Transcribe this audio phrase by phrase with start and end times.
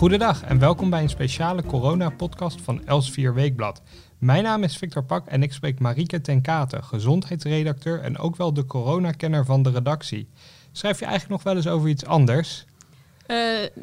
[0.00, 3.82] Goedendag en welkom bij een speciale corona-podcast van Elsevier Weekblad.
[4.18, 8.52] Mijn naam is Victor Pak en ik spreek Marieke ten Kate, gezondheidsredacteur en ook wel
[8.52, 10.28] de coronakenner van de redactie.
[10.72, 12.64] Schrijf je eigenlijk nog wel eens over iets anders?
[13.26, 13.36] Uh,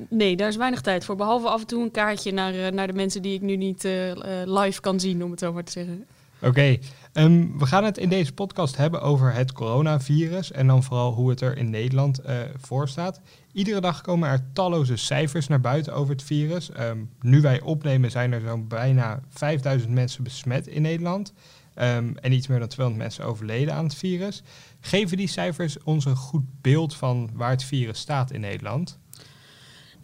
[0.09, 1.15] nee, daar is weinig tijd voor.
[1.15, 3.85] Behalve af en toe een kaartje naar, uh, naar de mensen die ik nu niet
[3.85, 4.11] uh,
[4.45, 6.05] live kan zien, om het zo maar te zeggen.
[6.37, 6.81] Oké, okay.
[7.13, 11.29] um, we gaan het in deze podcast hebben over het coronavirus en dan vooral hoe
[11.29, 12.21] het er in Nederland
[12.57, 13.21] voor staat.
[13.57, 16.69] Iedere dag komen er talloze cijfers naar buiten over het virus.
[16.79, 21.33] Um, nu wij opnemen zijn er zo'n bijna 5000 mensen besmet in Nederland.
[21.75, 24.43] Um, en iets meer dan 200 mensen overleden aan het virus.
[24.79, 28.99] Geven die cijfers ons een goed beeld van waar het virus staat in Nederland?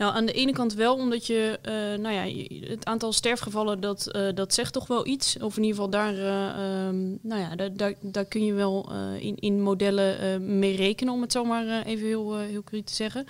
[0.04, 4.10] Nou, aan de ene kant wel, omdat je, uh, nou ja, het aantal sterfgevallen, dat,
[4.16, 5.38] uh, dat zegt toch wel iets.
[5.40, 8.92] Of in ieder geval daar, uh, um, nou ja, daar, daar, daar, kun je wel
[9.20, 13.26] in, in modellen mee rekenen, om het zo maar even heel, heel cru te zeggen.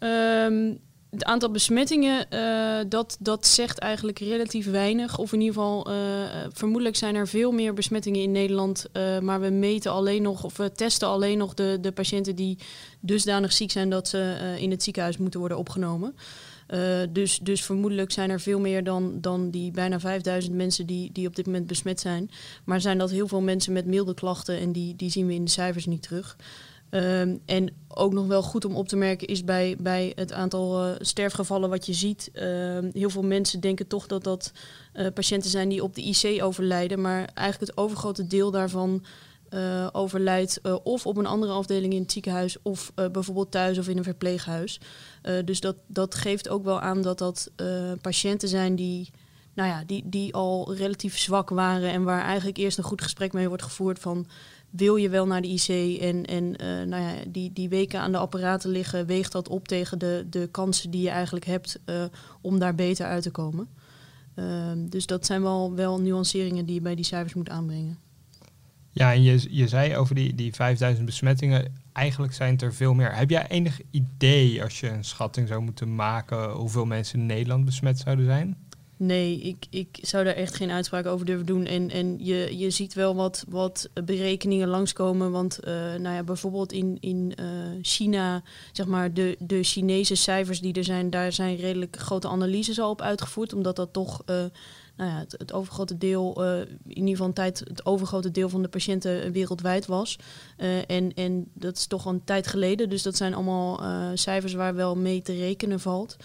[0.00, 5.18] Um, het aantal besmettingen, uh, dat, dat zegt eigenlijk relatief weinig.
[5.18, 5.96] Of in ieder geval, uh,
[6.52, 8.86] vermoedelijk zijn er veel meer besmettingen in Nederland.
[8.92, 12.58] Uh, maar we meten alleen nog, of we testen alleen nog de, de patiënten die
[13.00, 16.14] dusdanig ziek zijn dat ze in het ziekenhuis moeten worden opgenomen.
[17.10, 21.26] dus, dus vermoedelijk zijn er veel meer dan, dan die bijna 5000 mensen die, die
[21.26, 22.30] op dit moment besmet zijn.
[22.64, 25.44] Maar zijn dat heel veel mensen met milde klachten en die, die zien we in
[25.44, 26.36] de cijfers niet terug.
[26.90, 30.86] Um, en ook nog wel goed om op te merken is bij, bij het aantal
[30.86, 32.30] uh, sterfgevallen wat je ziet.
[32.34, 32.42] Uh,
[32.92, 34.52] heel veel mensen denken toch dat dat
[34.94, 37.00] uh, patiënten zijn die op de IC overlijden.
[37.00, 39.04] Maar eigenlijk het overgrote deel daarvan
[39.50, 43.96] uh, overlijdt of op een andere afdeling in het ziekenhuis of bijvoorbeeld thuis of in
[43.96, 44.80] een verpleeghuis.
[45.44, 47.50] dus dat, dat geeft ook wel aan dat dat
[48.00, 49.10] patiënten zijn die,
[49.54, 53.32] nou ja, die, die al relatief zwak waren en waar eigenlijk eerst een goed gesprek
[53.32, 54.26] mee wordt gevoerd van
[54.70, 58.12] wil je wel naar de IC en, en uh, nou ja, die, die weken aan
[58.12, 62.04] de apparaten liggen, weegt dat op tegen de, de kansen die je eigenlijk hebt uh,
[62.40, 63.68] om daar beter uit te komen.
[64.34, 67.98] Uh, dus dat zijn wel, wel nuanceringen die je bij die cijfers moet aanbrengen.
[68.92, 72.94] Ja, en je, je zei over die, die 5000 besmettingen, eigenlijk zijn het er veel
[72.94, 73.16] meer.
[73.16, 77.64] Heb jij enig idee, als je een schatting zou moeten maken, hoeveel mensen in Nederland
[77.64, 78.56] besmet zouden zijn?
[79.02, 81.66] Nee, ik, ik zou daar echt geen uitspraak over durven doen.
[81.66, 85.30] En, en je, je ziet wel wat, wat berekeningen langskomen.
[85.30, 87.46] Want uh, nou ja, bijvoorbeeld in, in uh,
[87.82, 92.80] China, zeg maar, de, de Chinese cijfers die er zijn, daar zijn redelijk grote analyses
[92.80, 93.52] al op uitgevoerd.
[93.52, 94.36] Omdat dat toch uh,
[94.96, 98.62] nou ja, het, het, overgrote deel, in ieder geval een tijd, het overgrote deel van
[98.62, 100.18] de patiënten wereldwijd was.
[100.86, 102.88] en, en dat is toch al een tijd geleden.
[102.88, 103.80] Dus dat zijn allemaal
[104.16, 106.16] cijfers waar wel mee te rekenen valt.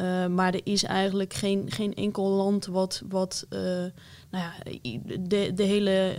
[0.00, 3.60] Uh, maar er is eigenlijk geen, geen enkel land wat, wat uh,
[4.30, 4.52] nou ja,
[5.20, 6.14] de, de hele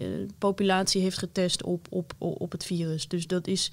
[0.00, 3.08] uh, populatie heeft getest op, op, op het virus.
[3.08, 3.72] Dus dat is,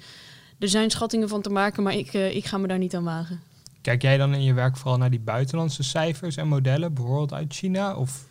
[0.60, 3.42] er zijn schattingen van te maken, maar ik, ik ga me daar niet aan wagen.
[3.82, 7.54] Kijk jij dan in je werk vooral naar die buitenlandse cijfers en modellen, bijvoorbeeld uit
[7.54, 7.96] China?
[7.96, 8.29] Of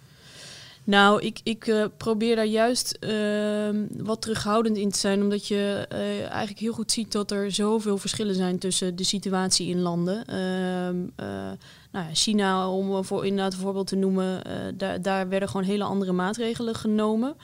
[0.88, 5.86] nou, ik, ik uh, probeer daar juist uh, wat terughoudend in te zijn, omdat je
[5.92, 10.24] uh, eigenlijk heel goed ziet dat er zoveel verschillen zijn tussen de situatie in landen.
[10.26, 10.96] Ehm,
[11.90, 14.42] nou ja, China, om voor inderdaad een voorbeeld te noemen,
[14.76, 17.36] daar, daar werden gewoon hele andere maatregelen genomen.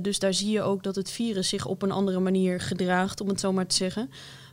[0.00, 3.28] dus daar zie je ook dat het virus zich op een andere manier gedraagt, om
[3.28, 4.10] het zo maar te zeggen.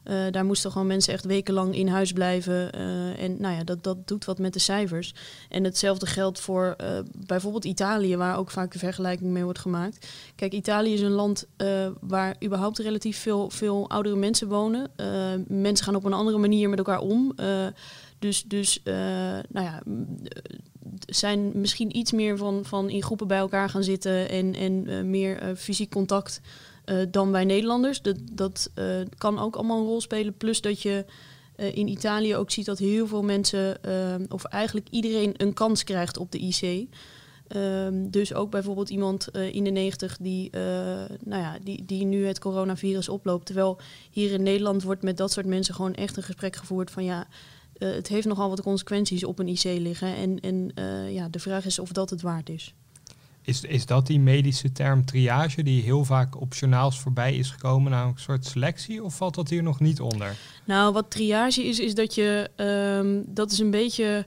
[0.10, 2.70] Uh, daar moesten gewoon mensen echt wekenlang in huis blijven.
[2.76, 5.14] Uh, en nou ja, dat, dat doet wat met de cijfers.
[5.50, 10.08] En hetzelfde geldt voor uh, bijvoorbeeld Italië, waar ook vaak de vergelijking mee wordt gemaakt.
[10.36, 11.48] Kijk, Italië is een land
[12.00, 14.92] waar überhaupt relatief veel, veel oudere mensen wonen.
[15.48, 17.36] mensen gaan op een andere manier met elkaar om.
[18.20, 18.82] dus, dus
[19.50, 19.82] nou ja,
[21.06, 25.56] zijn misschien iets meer van, van in groepen bij elkaar gaan zitten en, en meer
[25.56, 26.42] fysiek contact
[26.90, 28.02] uh, dan wij Nederlanders.
[28.02, 28.86] Dat, dat uh,
[29.18, 30.38] kan ook allemaal een rol spelen.
[30.38, 31.06] Plus dat je
[31.58, 33.78] uh, in Italië ook ziet dat heel veel mensen,
[34.30, 36.88] of eigenlijk iedereen, een kans krijgt op de IC.
[37.56, 40.50] Um, dus ook bijvoorbeeld iemand in de 90 die,
[41.24, 43.46] nou ja, die, die nu het coronavirus oploopt.
[43.46, 43.80] Terwijl
[44.12, 47.28] hier in Nederland wordt met dat soort mensen gewoon echt een gesprek gevoerd van ja.
[47.78, 50.16] het heeft nogal wat consequenties op een IC liggen.
[50.16, 50.72] En, en
[51.14, 52.74] ja, de vraag is of dat het waard is.
[53.50, 57.92] Is, is dat die medische term triage die heel vaak op journaals voorbij is gekomen,
[57.92, 60.36] nou een soort selectie, of valt dat hier nog niet onder?
[60.66, 62.50] Nou, wat triage is, is dat je,
[63.00, 64.26] um, dat is een beetje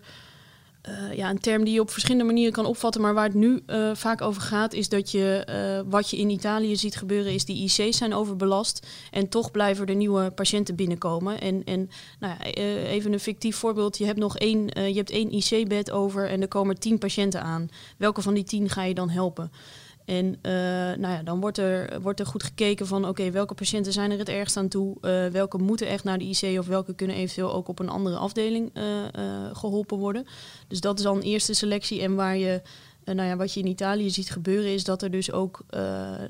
[0.89, 3.01] uh, ja, een term die je op verschillende manieren kan opvatten.
[3.01, 5.47] Maar waar het nu uh, vaak over gaat, is dat je
[5.85, 8.87] uh, wat je in Italië ziet gebeuren, is die IC's zijn overbelast.
[9.11, 11.41] En toch blijven er nieuwe patiënten binnenkomen.
[11.41, 11.91] En, en
[12.21, 12.45] nou ja,
[12.85, 13.99] even een fictief voorbeeld.
[13.99, 17.69] Je hebt nog één, je hebt één IC-bed over en er komen tien patiënten aan.
[17.97, 19.51] Welke van die tien ga je dan helpen?
[20.05, 20.39] En
[21.01, 24.19] nou ja, dan wordt er, wordt er goed gekeken van oké, welke patiënten zijn er
[24.19, 24.97] het ergst aan toe?
[25.33, 28.71] welke moeten echt naar de IC of welke kunnen eventueel ook op een andere afdeling
[29.53, 30.27] geholpen worden?
[30.69, 32.63] Dus dat is dan een eerste selectie en waar je
[33.05, 35.81] uh, nou ja, wat je in Italië ziet gebeuren is dat er dus ook uh,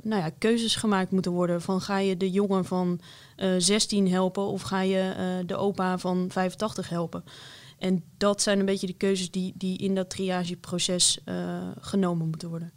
[0.02, 1.62] nou ja, keuzes gemaakt moeten worden.
[1.62, 3.00] Van ga je de jongen van
[3.36, 7.24] uh, eh, 16 helpen of ga je de opa van 85 helpen?
[7.78, 11.18] En dat zijn een beetje de keuzes die, die in dat triageproces
[11.80, 12.72] genomen moeten worden.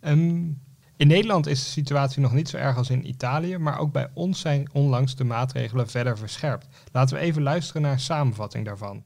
[0.00, 0.60] Um,
[0.96, 4.10] in Nederland is de situatie nog niet zo erg als in Italië, maar ook bij
[4.14, 6.66] ons zijn onlangs de maatregelen verder verscherpt.
[6.92, 9.04] Laten we even luisteren naar een samenvatting daarvan.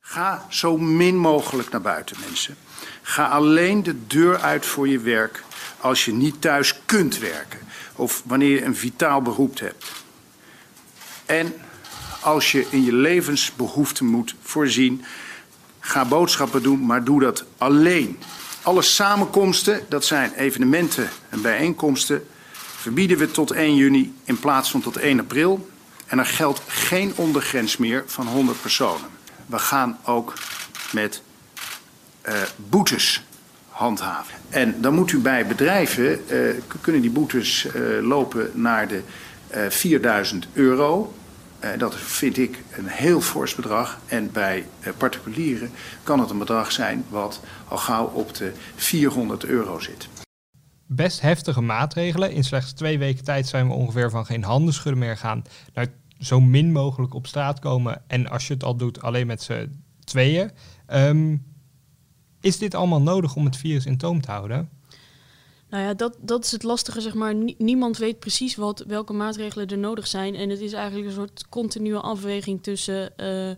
[0.00, 2.56] Ga zo min mogelijk naar buiten, mensen.
[3.02, 5.44] Ga alleen de deur uit voor je werk
[5.80, 7.58] als je niet thuis kunt werken
[7.96, 9.92] of wanneer je een vitaal beroep hebt.
[11.26, 11.54] En
[12.20, 15.04] als je in je levensbehoeften moet voorzien,
[15.80, 18.18] ga boodschappen doen, maar doe dat alleen.
[18.66, 24.80] Alle samenkomsten, dat zijn evenementen en bijeenkomsten, verbieden we tot 1 juni in plaats van
[24.80, 25.68] tot 1 april.
[26.06, 29.08] En er geldt geen ondergrens meer van 100 personen.
[29.46, 30.34] We gaan ook
[30.92, 31.22] met
[32.28, 33.24] uh, boetes
[33.68, 34.34] handhaven.
[34.48, 37.72] En dan moet u bij bedrijven, uh, kunnen die boetes uh,
[38.06, 39.02] lopen naar de
[39.68, 41.14] 4000 euro.
[41.78, 43.98] Dat vind ik een heel fors bedrag.
[44.06, 44.66] En bij
[44.96, 45.70] particulieren
[46.02, 50.08] kan het een bedrag zijn wat al gauw op de 400 euro zit.
[50.86, 52.32] Best heftige maatregelen.
[52.32, 55.86] In slechts twee weken tijd zijn we ongeveer van geen handen schudden meer gaan naar
[56.18, 58.02] zo min mogelijk op straat komen.
[58.06, 60.50] En als je het al doet, alleen met z'n tweeën.
[60.92, 61.44] Um,
[62.40, 64.68] is dit allemaal nodig om het virus in toom te houden?
[65.70, 67.34] Nou ja, dat, dat is het lastige, zeg maar.
[67.58, 70.34] niemand weet precies wat, welke maatregelen er nodig zijn.
[70.34, 73.12] En het is eigenlijk een soort continue afweging tussen...
[73.16, 73.50] Uh,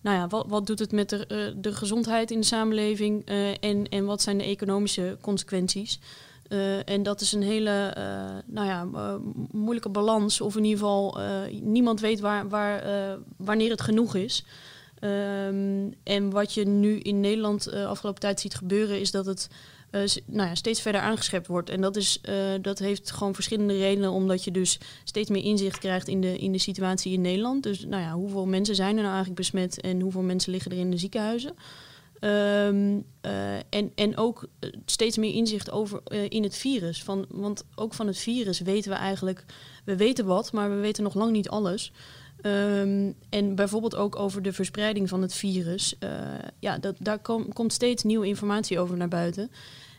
[0.00, 3.48] nou ja, wat, wat doet het met de, uh, de gezondheid in de samenleving uh,
[3.50, 6.00] en, en wat zijn de economische consequenties?
[6.84, 7.94] en dat is een hele
[8.46, 8.86] nou ja,
[9.50, 10.40] moeilijke balans.
[10.40, 11.18] Of in ieder geval,
[11.62, 12.84] niemand weet waar, waar,
[13.36, 14.44] wanneer het genoeg is.
[15.04, 19.48] Um, en wat je nu in Nederland uh, afgelopen tijd ziet gebeuren, is dat het
[19.94, 21.70] uh, nou ja, steeds verder aangeschept wordt.
[21.70, 25.78] En dat, is, uh, dat heeft gewoon verschillende redenen, omdat je dus steeds meer inzicht
[25.78, 27.62] krijgt in de, in de situatie in Nederland.
[27.62, 30.78] Dus nou ja, hoeveel mensen zijn er nou eigenlijk besmet en hoeveel mensen liggen er
[30.78, 31.54] in de ziekenhuizen.
[32.20, 33.04] Um,
[33.70, 34.46] en, en ook
[34.86, 37.02] steeds meer inzicht over in het virus.
[37.02, 39.44] Van, want ook van het virus weten we eigenlijk,
[39.84, 41.92] we weten wat, maar we weten nog lang niet alles.
[42.42, 45.94] Um, en bijvoorbeeld ook over de verspreiding van het virus.
[46.58, 49.50] Ja, dat, daar kom, komt steeds nieuwe informatie over naar buiten.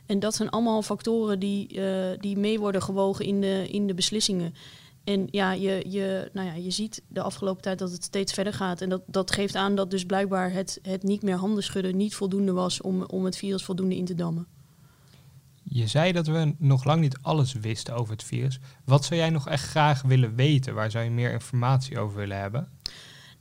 [0.05, 3.93] En dat zijn allemaal factoren die, uh, die mee worden gewogen in de, in de
[3.93, 4.53] beslissingen.
[5.03, 8.53] En ja, je, je, nou ja, je ziet de afgelopen tijd dat het steeds verder
[8.53, 8.81] gaat.
[8.81, 12.15] En dat, dat geeft aan dat dus blijkbaar het, het niet meer handen schudden niet
[12.15, 14.47] voldoende was om, om het virus voldoende in te dammen.
[15.63, 18.59] Je zei dat we nog lang niet alles wisten over het virus.
[18.85, 20.73] Wat zou jij nog echt graag willen weten?
[20.73, 22.69] Waar zou je meer informatie over willen hebben?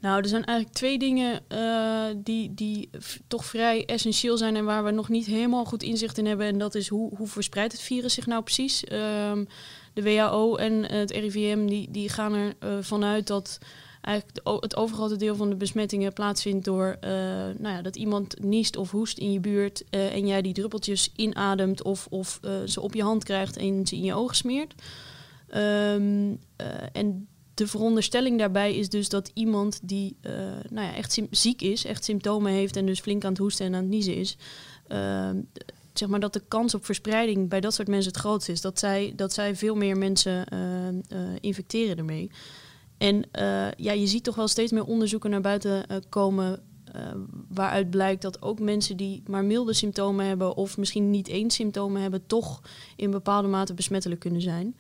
[0.05, 2.91] Nou, er zijn eigenlijk twee dingen uh, die, die
[3.27, 6.47] toch vrij essentieel zijn en waar we nog niet helemaal goed inzicht in hebben.
[6.47, 8.85] En dat is hoe, hoe verspreidt het virus zich nou precies?
[8.93, 9.47] Um,
[9.95, 13.59] de WHO en het RIVM die, die gaan er uh, vanuit dat
[14.01, 16.97] eigenlijk het overgrote deel van de besmettingen plaatsvindt door
[17.59, 21.83] nou ja, dat iemand niest of hoest in je buurt en jij die druppeltjes inademt
[21.83, 24.75] of, of ze op je hand krijgt en ze in je ogen smeert.
[25.55, 26.41] Um,
[26.93, 30.17] en de veronderstelling daarbij is dus dat iemand die
[30.71, 33.75] nou ja, echt ziek is, echt symptomen heeft en dus flink aan het hoesten en
[33.75, 34.37] aan het niezen is,
[34.89, 35.41] ehm,
[35.93, 38.61] zeg maar dat de kans op verspreiding bij dat soort mensen het grootst is.
[38.61, 40.47] Dat zij, dat zij veel meer mensen
[41.41, 42.31] infecteren ermee.
[42.99, 46.63] En uh, ja, je ziet toch wel steeds meer onderzoeken naar buiten komen.
[47.49, 52.03] Waaruit blijkt dat ook mensen die maar milde symptomen hebben, of misschien niet eens symptomen
[52.03, 52.61] hebben, toch
[52.97, 54.77] in bepaalde mate besmettelijk kunnen zijn.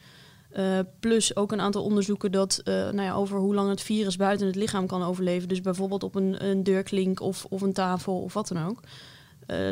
[1.01, 4.57] Plus ook een aantal onderzoeken dat, nou ja, over hoe lang het virus buiten het
[4.57, 5.49] lichaam kan overleven.
[5.49, 8.81] Dus bijvoorbeeld op een, een deurklink of, of een tafel of wat dan ook.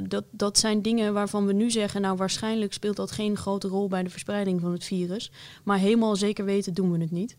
[0.09, 3.89] dat, dat zijn dingen waarvan we nu zeggen, nou waarschijnlijk speelt dat geen grote rol
[3.89, 5.31] bij de verspreiding van het virus.
[5.65, 7.37] Maar helemaal zeker weten doen we het niet.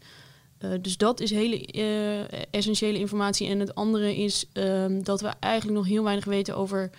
[0.81, 1.65] Dus dat is hele
[2.51, 3.47] essentiële informatie.
[3.47, 6.89] En het andere is um, dat we eigenlijk nog heel weinig weten over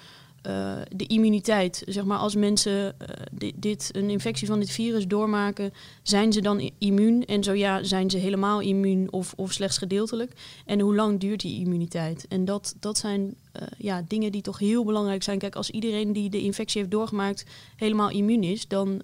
[0.46, 1.82] uh, de immuniteit.
[1.86, 2.96] Zeg maar, als mensen
[3.32, 5.72] dit, dit, een infectie van dit virus doormaken,
[6.02, 7.24] zijn ze dan immuun?
[7.24, 10.32] En zo ja, zijn ze helemaal immuun of, of slechts gedeeltelijk?
[10.66, 12.26] En hoe lang duurt die immuniteit?
[12.28, 13.34] En dat, dat zijn
[13.78, 15.38] ja, dingen die toch heel belangrijk zijn.
[15.38, 17.44] Kijk, als iedereen die de infectie heeft doorgemaakt
[17.76, 19.02] helemaal immuun is, dan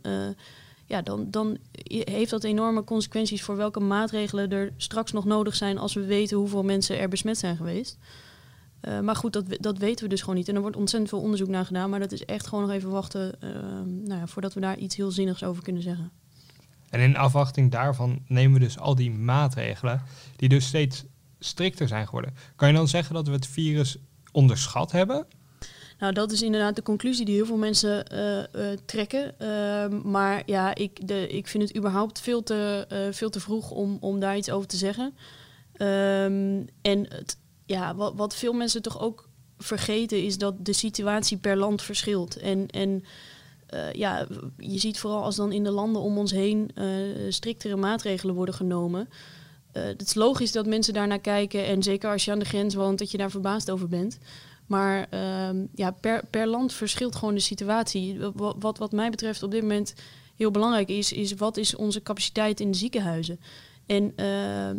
[0.91, 5.79] ja, dan, dan heeft dat enorme consequenties voor welke maatregelen er straks nog nodig zijn
[5.79, 7.99] als we weten hoeveel mensen er besmet zijn geweest.
[8.89, 10.49] Uh, maar goed, dat, dat weten we dus gewoon niet.
[10.49, 11.91] En er wordt ontzettend veel onderzoek naar gedaan.
[11.91, 13.51] Maar dat is echt gewoon nog even wachten uh,
[13.85, 16.11] nou ja, voordat we daar iets heel zinnigs over kunnen zeggen.
[16.91, 20.03] En in afwachting daarvan nemen we dus al die maatregelen,
[20.37, 21.05] die dus steeds
[21.39, 22.35] strikter zijn geworden.
[22.57, 23.97] Kan je dan zeggen dat we het virus
[24.33, 25.27] onderschat hebben?
[25.99, 29.35] Nou, dat is inderdaad de conclusie die heel veel mensen uh, uh, trekken.
[29.39, 33.97] Uh, maar ja, ik, de, ik vind het überhaupt veel te, veel te vroeg om,
[34.01, 35.15] om daar iets over te zeggen.
[35.73, 37.39] Um, en het,
[37.71, 42.37] ja, wat, wat veel mensen toch ook vergeten is dat de situatie per land verschilt.
[42.37, 43.05] En, en
[43.93, 44.27] ja,
[44.59, 46.71] je ziet vooral als dan in de landen om ons heen
[47.29, 49.09] striktere maatregelen worden genomen.
[49.73, 51.67] het is logisch dat mensen daar naar kijken.
[51.67, 54.19] En zeker als je aan de grens woont, dat je daar verbaasd over bent.
[54.71, 58.19] Maar uh, ja, per, per land verschilt gewoon de situatie.
[58.59, 59.95] Wat, wat mij betreft op dit moment
[60.37, 63.41] heel belangrijk is, is wat is onze capaciteit in de ziekenhuizen?
[63.91, 64.27] En uh,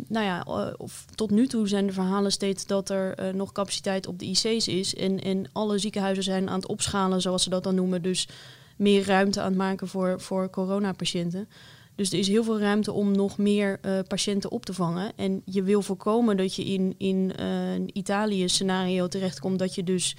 [0.08, 0.44] nou ja,
[0.76, 4.24] of, tot nu toe zijn de verhalen steeds dat er uh, nog capaciteit op de
[4.24, 4.94] IC's is.
[4.94, 8.02] En, en alle ziekenhuizen zijn aan het opschalen, zoals ze dat dan noemen.
[8.02, 8.28] Dus
[8.76, 11.48] meer ruimte aan het maken voor, voor coronapatiënten.
[11.94, 15.12] Dus er is heel veel ruimte om nog meer patiënten op te vangen.
[15.16, 20.16] En je wil voorkomen dat je in, in een Italië-scenario terechtkomt dat je dus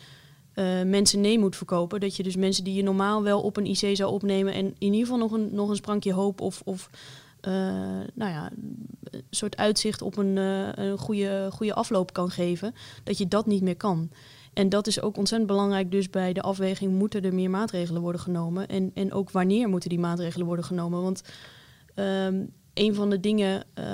[0.86, 2.00] mensen nee moet verkopen.
[2.00, 4.94] Dat je dus mensen die je normaal wel op een IC zou opnemen en in
[4.94, 6.90] ieder geval nog een, nog een sprankje hoop of, of
[8.14, 8.52] nou ja,
[9.04, 12.74] een soort uitzicht op een, een goede, goede afloop kan geven,
[13.04, 14.10] dat je dat niet meer kan.
[14.54, 18.22] En dat is ook ontzettend belangrijk dus bij de afweging, moeten er meer maatregelen worden
[18.22, 18.68] genomen?
[18.68, 21.02] En, en ook wanneer moeten die maatregelen worden genomen?
[21.02, 21.22] Want
[21.96, 23.86] Um, een van de dingen uh,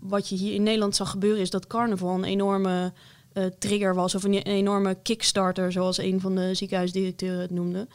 [0.00, 2.92] wat je hier in Nederland zag gebeuren is dat carnaval een enorme
[3.58, 7.86] trigger was of een enorme kickstarter, zoals een van de ziekenhuisdirecteuren het noemde.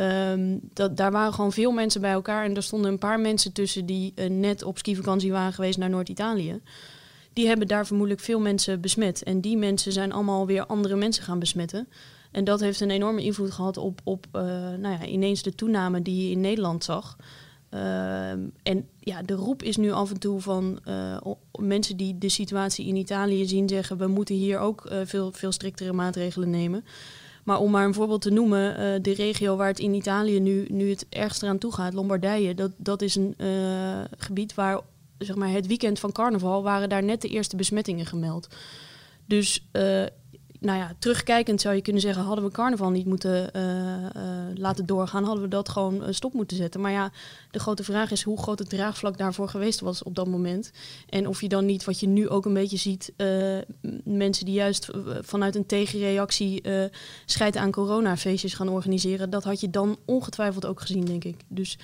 [0.00, 3.52] Um, dat, daar waren gewoon veel mensen bij elkaar en er stonden een paar mensen
[3.52, 6.60] tussen die uh, net op skivakantie waren geweest naar Noord-Italië.
[7.32, 9.22] Die hebben daar vermoedelijk veel mensen besmet.
[9.22, 11.88] En die mensen zijn allemaal weer andere mensen gaan besmetten.
[12.30, 16.24] En dat heeft een enorme invloed gehad op, op nou ja, ineens de toename die
[16.24, 17.16] je in Nederland zag.
[17.70, 21.16] Ehm, en ja, de roep is nu af en toe van uh,
[21.58, 25.92] mensen die de situatie in Italië zien zeggen: we moeten hier ook veel, veel striktere
[25.92, 26.84] maatregelen nemen.
[27.48, 30.66] Maar om maar een voorbeeld te noemen, uh, de regio waar het in Italië nu,
[30.70, 33.34] nu het ergst eraan toe gaat, Lombardije, dat, dat is een
[34.18, 34.80] gebied waar
[35.18, 38.48] zeg maar, het weekend van carnaval waren daar net de eerste besmettingen gemeld.
[39.26, 39.68] Dus
[40.60, 44.86] nou ja, terugkijkend zou je kunnen zeggen, hadden we carnaval niet moeten uh, uh, laten
[44.86, 46.80] doorgaan, hadden we dat gewoon uh, stop moeten zetten.
[46.80, 47.12] Maar ja,
[47.50, 50.70] de grote vraag is hoe groot het draagvlak daarvoor geweest was op dat moment.
[51.08, 53.12] En of je dan niet, wat je nu ook een beetje ziet,
[54.04, 54.88] mensen die juist
[55.20, 56.62] vanuit een tegenreactie
[57.24, 61.36] scheid aan coronafeestjes gaan organiseren, dat had je dan ongetwijfeld ook gezien, denk ik.
[61.48, 61.78] Dus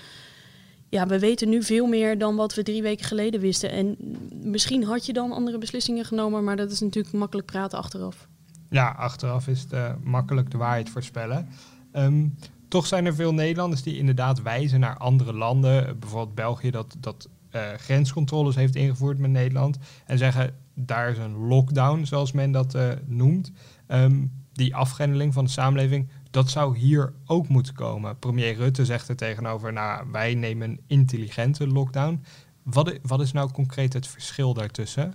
[0.88, 3.71] ja, we weten nu veel meer dan wat we drie weken geleden wisten.
[3.71, 3.97] En
[4.43, 8.28] misschien had je dan andere beslissingen genomen, maar dat is natuurlijk makkelijk praten achteraf.
[8.75, 11.49] Ja, achteraf is het uh, makkelijk de waarheid voorspellen.
[11.93, 12.35] Um,
[12.69, 15.99] toch zijn er veel Nederlanders die inderdaad wijzen naar andere landen.
[15.99, 19.78] Bijvoorbeeld België dat, dat uh, grenscontroles heeft ingevoerd met Nederland.
[20.07, 23.52] En zeggen, daar is een lockdown, zoals men dat uh, noemt.
[23.88, 28.19] Um, die afgrendeling van de samenleving, dat zou hier ook moeten komen.
[28.19, 32.23] Premier Rutte zegt er tegenover, nou, wij nemen een intelligente lockdown.
[32.62, 35.14] Wat, wat is nou concreet het verschil daartussen?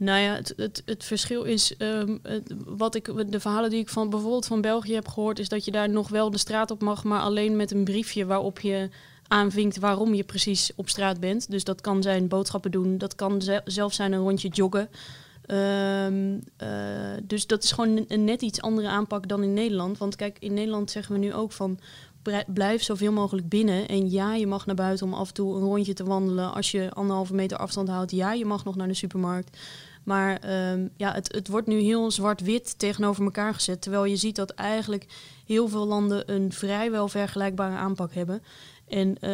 [0.00, 1.74] Nou ja, het, het, het verschil is,
[2.22, 5.64] het, wat ik, de verhalen die ik van bijvoorbeeld van België heb gehoord, is dat
[5.64, 8.88] je daar nog wel de straat op mag, maar alleen met een briefje waarop je
[9.28, 11.50] aanvinkt waarom je precies op straat bent.
[11.50, 14.88] Dus dat kan zijn boodschappen doen, dat kan zelf zijn een rondje joggen.
[15.46, 16.68] Um, uh,
[17.22, 19.98] dus dat is gewoon een, net iets andere aanpak dan in Nederland.
[19.98, 21.78] Want kijk, in Nederland zeggen we nu ook van
[22.46, 23.88] blijf zoveel mogelijk binnen.
[23.88, 26.54] En ja, je mag naar buiten om af en toe een rondje te wandelen.
[26.54, 29.58] Als je anderhalve meter afstand houdt, ja, je mag nog naar de supermarkt.
[30.02, 30.40] Maar
[30.72, 33.82] um, ja, het, het wordt nu heel zwart-wit tegenover elkaar gezet.
[33.82, 35.06] Terwijl je ziet dat eigenlijk
[35.46, 38.42] heel veel landen een vrijwel vergelijkbare aanpak hebben.
[38.88, 39.30] En uh,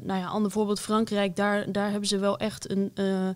[0.00, 3.28] nou ja, ander voorbeeld Frankrijk, daar, daar hebben ze wel echt een, uh,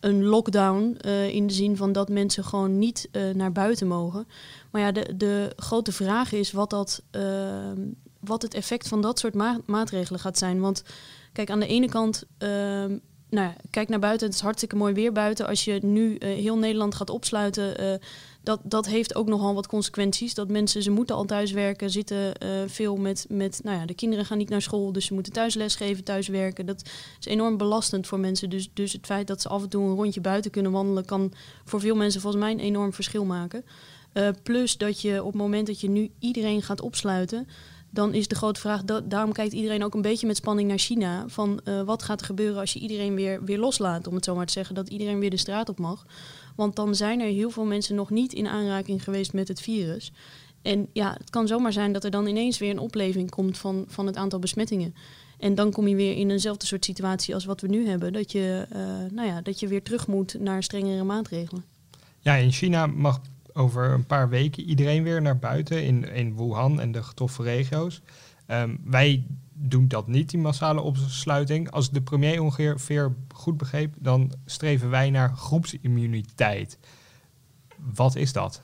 [0.00, 0.98] een lockdown.
[1.06, 4.26] Uh, in de zin van dat mensen gewoon niet naar buiten mogen.
[4.70, 7.80] Maar ja, de, de grote vraag is wat, dat, ehm,
[8.20, 10.60] wat het effect van dat soort ma maatregelen gaat zijn.
[10.60, 10.82] Want
[11.32, 12.98] kijk, aan de ene kant ehm,
[13.34, 14.26] nou, kijk naar buiten.
[14.26, 15.46] Het is hartstikke mooi weer buiten.
[15.46, 17.94] Als je nu uh, heel Nederland gaat opsluiten, uh,
[18.42, 20.34] dat, dat heeft ook nogal wat consequenties.
[20.34, 23.94] Dat mensen, ze moeten al thuis werken, zitten uh, veel met, met, nou ja, de
[23.94, 26.66] kinderen gaan niet naar school, dus ze moeten thuis lesgeven, thuis werken.
[26.66, 26.82] Dat
[27.20, 28.50] is enorm belastend voor mensen.
[28.50, 31.32] Dus, dus het feit dat ze af en toe een rondje buiten kunnen wandelen, kan
[31.64, 33.64] voor veel mensen volgens mij een enorm verschil maken.
[34.42, 37.48] plus dat je op het moment dat je nu iedereen gaat opsluiten,
[37.94, 41.24] dan is de grote vraag, daarom kijkt iedereen ook een beetje met spanning naar China.
[41.28, 44.46] Van wat gaat er gebeuren als je iedereen weer, weer loslaat, om het zo maar
[44.46, 46.06] te zeggen, dat iedereen weer de straat op mag.
[46.56, 50.12] Want dan zijn er heel veel mensen nog niet in aanraking geweest met het virus.
[50.62, 53.84] En ja, het kan zomaar zijn dat er dan ineens weer een opleving komt van,
[53.88, 54.94] van het aantal besmettingen.
[55.38, 58.12] En dan kom je weer in eenzelfde soort situatie als wat we nu hebben.
[58.12, 58.78] Dat je, uh,
[59.10, 61.64] nou ja, dat je weer terug moet naar strengere maatregelen.
[62.20, 63.20] Ja, in China mag
[63.54, 68.02] over een paar weken iedereen weer naar buiten in, in Wuhan en de getroffen regio's.
[68.48, 71.70] Um, wij doen dat niet, die massale opsluiting.
[71.70, 76.78] Als de premier ongeveer goed begreep, dan streven wij naar groepsimmuniteit.
[77.94, 78.62] Wat is dat?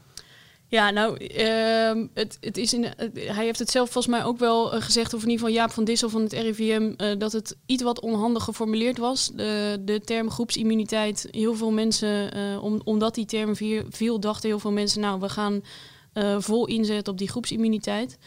[0.71, 4.75] Ja, nou, uh, het, het is in, hij heeft het zelf volgens mij ook wel
[4.75, 7.57] uh, gezegd, of in ieder geval Jaap van Dissel van het RIVM, uh, dat het
[7.67, 9.31] iets wat onhandig geformuleerd was.
[9.35, 13.57] De, de term groepsimmuniteit, heel veel mensen, om, omdat die term
[13.91, 15.63] viel, dachten heel veel mensen, nou, we gaan
[16.39, 18.19] vol inzetten op die groepsimmuniteit.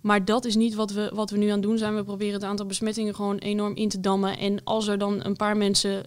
[0.00, 1.94] Maar dat is niet wat we, wat we nu aan het doen zijn.
[1.94, 4.38] We proberen het aantal besmettingen gewoon enorm in te dammen.
[4.38, 6.06] En als er dan een paar mensen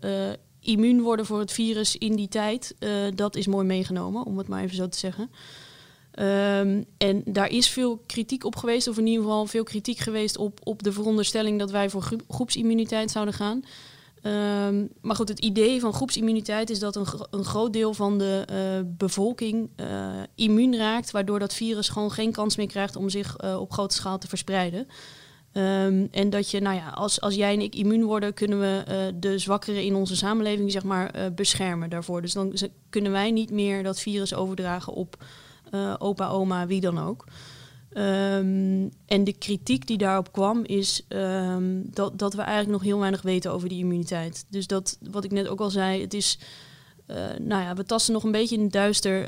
[0.59, 2.75] immuun worden voor het virus in die tijd,
[3.15, 5.29] dat is mooi meegenomen, om het maar even zo te zeggen.
[6.21, 10.37] Um, en daar is veel kritiek op geweest, of in ieder geval veel kritiek geweest
[10.37, 13.63] op, op de veronderstelling dat wij voor groepsimmuniteit zouden gaan.
[14.67, 18.45] Um, maar goed, het idee van groepsimmuniteit is dat een, een groot deel van de
[18.51, 18.57] uh,
[18.97, 19.85] bevolking uh,
[20.35, 23.95] immuun raakt, waardoor dat virus gewoon geen kans meer krijgt om zich uh, op grote
[23.95, 24.87] schaal te verspreiden.
[25.53, 29.13] Um, en dat je, nou ja, als, als jij en ik immuun worden, kunnen we
[29.15, 32.21] de zwakkeren in onze samenleving, zeg maar, beschermen daarvoor.
[32.21, 32.53] Dus dan
[32.89, 35.17] kunnen wij niet meer dat virus overdragen op
[35.71, 37.25] uh, opa, oma, wie dan ook.
[37.93, 42.99] Um, en de kritiek die daarop kwam is um, dat, dat we eigenlijk nog heel
[42.99, 44.45] weinig weten over die immuniteit.
[44.49, 46.39] Dus dat, wat ik net ook al zei, het is,
[47.07, 49.27] uh, nou ja, we tasten nog een beetje in het duister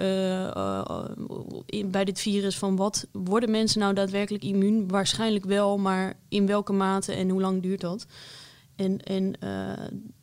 [1.66, 4.88] in, bij dit virus van wat worden mensen nou daadwerkelijk immuun?
[4.88, 8.06] Waarschijnlijk wel, maar in welke mate en hoe lang duurt dat?
[8.76, 9.36] En, en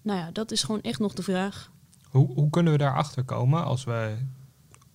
[0.03, 1.71] nou ja, dat is gewoon echt nog de vraag.
[2.09, 4.17] Hoe, hoe kunnen we daarachter komen als we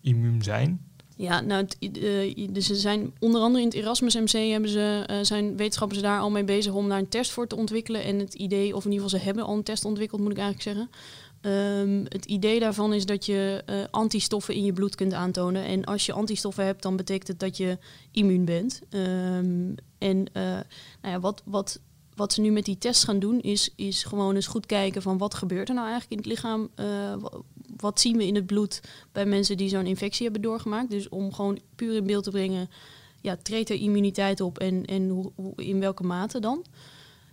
[0.02, 0.92] immuun zijn?
[1.16, 5.18] Ja, nou, uh, dus ze zijn onder andere in het Erasmus MC hebben ze, uh,
[5.22, 8.04] zijn wetenschappers daar al mee bezig om daar een test voor te ontwikkelen.
[8.04, 10.38] En het idee, of in ieder geval ze hebben al een test ontwikkeld, moet ik
[10.38, 10.90] eigenlijk zeggen.
[11.82, 15.64] Um, het idee daarvan is dat je uh, antistoffen in je bloed kunt aantonen.
[15.64, 17.78] En als je antistoffen hebt, dan betekent het dat je
[18.12, 18.82] immuun bent.
[18.90, 20.64] Um, en nou
[21.02, 21.80] ja, wat, wat
[22.16, 25.18] wat ze nu met die test gaan doen, is, is gewoon eens goed kijken van
[25.18, 26.70] wat gebeurt er nou eigenlijk in het lichaam.
[26.76, 27.14] Uh,
[27.78, 30.90] wat zien we in het bloed bij mensen die zo'n infectie hebben doorgemaakt.
[30.90, 32.70] Dus om gewoon puur in beeld te brengen,
[33.22, 36.66] ja, treedt er immuniteit op en, en hoe, in welke mate dan.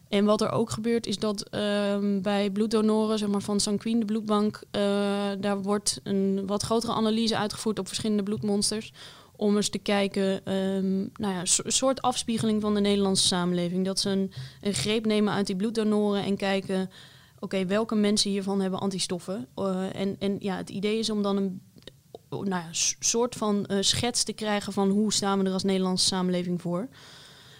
[0.09, 4.05] En wat er ook gebeurt is dat uh, bij bloeddonoren zeg maar, van Sanquin, de
[4.05, 4.83] bloedbank, uh,
[5.41, 8.93] daar wordt een wat grotere analyse uitgevoerd op verschillende bloedmonsters
[9.41, 13.85] om eens te kijken, um, nou ja, een soort afspiegeling van de Nederlandse samenleving.
[13.85, 16.91] Dat ze een, een greep nemen uit die bloeddonoren en kijken,
[17.39, 19.47] oké, welke mensen hiervan hebben antistoffen?
[19.57, 21.61] Uh, en, en ja, het idee is om dan een
[22.29, 26.07] nou ja, soort van uh, schets te krijgen van hoe staan we er als Nederlandse
[26.07, 26.89] samenleving voor.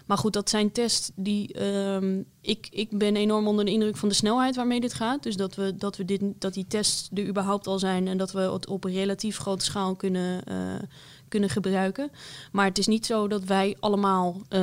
[0.07, 1.63] Maar goed, dat zijn tests die.
[1.63, 5.23] Um, ik, ik ben enorm onder de indruk van de snelheid waarmee dit gaat.
[5.23, 8.33] Dus dat, we, dat, we dit, dat die tests er überhaupt al zijn en dat
[8.33, 10.75] we het op relatief grote schaal kunnen, uh,
[11.31, 12.11] kunnen gebruiken.
[12.53, 14.61] Maar het is niet zo dat wij allemaal uh,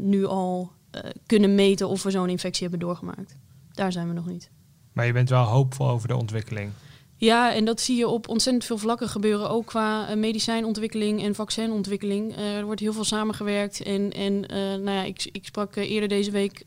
[0.00, 3.36] nu al uh, kunnen meten of we zo'n infectie hebben doorgemaakt.
[3.72, 4.50] Daar zijn we nog niet.
[4.92, 6.70] Maar je bent wel hoopvol over de ontwikkeling.
[7.16, 9.50] Ja, en dat zie je op ontzettend veel vlakken gebeuren.
[9.50, 12.38] Ook qua uh, medicijnontwikkeling en vaccinontwikkeling.
[12.38, 13.82] Uh, er wordt heel veel samengewerkt.
[13.82, 16.64] En, en uh, nou ja, ik, ik sprak eerder deze week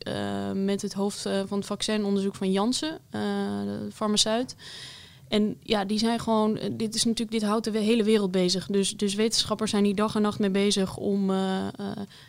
[0.54, 4.56] met het hoofd van het vaccinonderzoek van Janssen, de farmaceut.
[5.28, 8.66] En ja, die zijn gewoon, dit is natuurlijk, dit houdt de hele wereld bezig.
[8.66, 11.26] Dus, dus wetenschappers zijn hier dag en nacht mee bezig om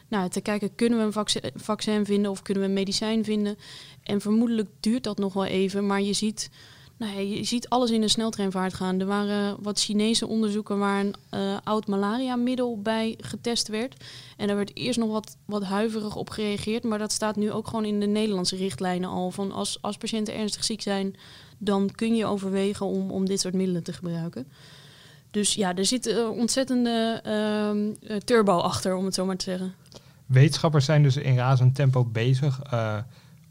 [0.08, 3.58] nou, te kijken, kunnen we een vaccin, vinden of kunnen we een medicijn vinden?
[4.04, 6.50] En vermoedelijk duurt dat nog wel even, maar je ziet
[6.98, 9.00] nou je ziet alles in een sneltreinvaart gaan.
[9.00, 11.16] Er waren wat Chinese onderzoeken waar een
[11.64, 14.04] oud malaria-middel bij getest werd.
[14.38, 16.84] En daar werd eerst nog wat, wat huiverig op gereageerd.
[16.84, 19.32] Maar dat staat nu ook gewoon in de Nederlandse richtlijnen al.
[19.32, 21.16] Van als, als patiënten ernstig ziek zijn,
[21.58, 24.48] dan kun je overwegen om, om dit soort middelen te gebruiken.
[25.32, 27.22] Dus ja, er zit een ontzettende
[28.10, 29.74] uh, turbo achter, om het zo maar te zeggen.
[30.26, 32.98] Wetenschappers zijn dus in razend tempo bezig uh,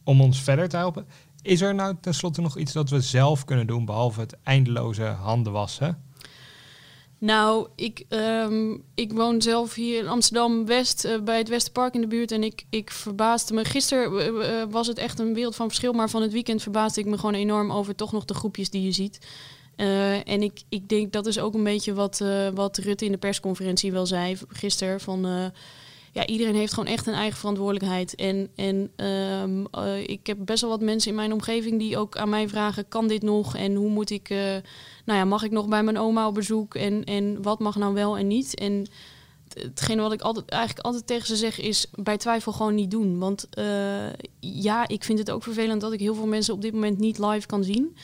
[0.05, 1.07] om ons verder te helpen.
[1.42, 5.53] Is er nou tenslotte nog iets dat we zelf kunnen doen, behalve het eindeloze handen
[5.53, 6.03] wassen?
[7.19, 12.07] Nou, ik, um, ik woon zelf hier in Amsterdam-West uh, bij het Westerpark in de
[12.07, 12.33] buurt.
[12.33, 13.65] En ik, ik verbaasde me.
[13.65, 15.93] Gisteren uh, was het echt een wereld van verschil.
[15.93, 18.83] Maar van het weekend verbaasde ik me gewoon enorm over toch nog de groepjes die
[18.83, 19.19] je ziet.
[20.25, 22.25] En ik, ik denk dat is ook een beetje wat,
[22.55, 25.01] wat Rutte in de persconferentie wel zei gisteren.
[25.01, 25.53] Van
[26.17, 28.15] ja, iedereen heeft gewoon echt een eigen verantwoordelijkheid.
[28.15, 32.17] En, en ehm, eh, ik heb best wel wat mensen in mijn omgeving die ook
[32.17, 33.57] aan mij vragen: kan dit nog?
[33.57, 34.39] En hoe moet ik, uh,
[35.05, 36.75] nou ja, mag ik nog bij mijn oma op bezoek?
[36.75, 38.55] En, en wat mag nou wel en niet?
[38.55, 38.87] En
[39.55, 43.19] hetgene wat ik altijd, eigenlijk altijd tegen ze zeg is bij twijfel gewoon niet doen.
[43.19, 43.65] Want uh,
[44.41, 47.19] ja, ik vind het ook vervelend dat ik heel veel mensen op dit moment niet
[47.19, 47.97] live kan zien.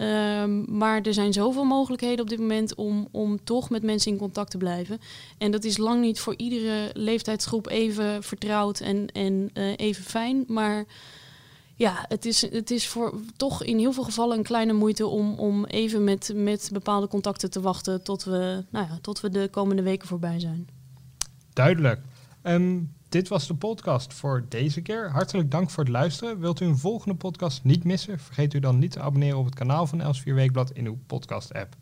[0.00, 4.18] Um, maar er zijn zoveel mogelijkheden op dit moment om, om toch met mensen in
[4.18, 4.98] contact te blijven.
[5.38, 10.44] En dat is lang niet voor iedere leeftijdsgroep even vertrouwd en, en uh, even fijn.
[10.46, 10.84] Maar
[11.74, 15.34] ja, het is, het is voor toch in heel veel gevallen een kleine moeite om,
[15.34, 19.48] om even met, met bepaalde contacten te wachten tot we, nou ja, tot we de
[19.50, 20.68] komende weken voorbij zijn.
[21.52, 22.00] Duidelijk.
[22.42, 25.10] Um, dit was de podcast voor deze keer.
[25.10, 26.38] Hartelijk dank voor het luisteren.
[26.38, 28.18] Wilt u een volgende podcast niet missen?
[28.18, 30.98] Vergeet u dan niet te abonneren op het kanaal van Els 4 Weekblad in uw
[31.06, 31.81] podcast-app.